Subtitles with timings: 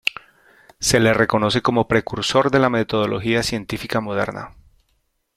[0.79, 4.55] Se le reconoce como "precursor de la metodología científica moderna".